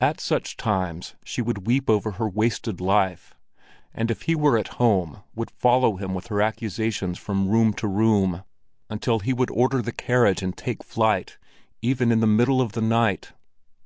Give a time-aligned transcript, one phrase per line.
[0.00, 3.34] At such times she would weep over her wasted life;
[3.92, 7.86] and if he were at home would follow him with her accusations from room to
[7.86, 8.44] room,
[8.88, 11.36] until he would order the carriage and take flight,
[11.82, 13.34] even in the middle of the night.